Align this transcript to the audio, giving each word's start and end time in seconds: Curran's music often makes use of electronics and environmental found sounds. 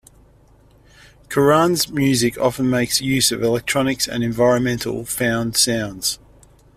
Curran's 1.29 1.89
music 1.89 2.35
often 2.39 2.67
makes 2.71 3.01
use 3.03 3.31
of 3.31 3.43
electronics 3.43 4.07
and 4.07 4.23
environmental 4.23 5.05
found 5.05 5.55
sounds. 5.55 6.17